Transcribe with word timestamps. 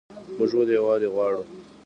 موږ 0.37 0.51
ولې 0.57 0.73
یووالی 0.77 1.07
غواړو؟ 1.13 1.41